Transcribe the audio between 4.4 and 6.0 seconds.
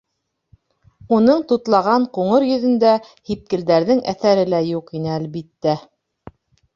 лә юҡ ине, әлбиттә.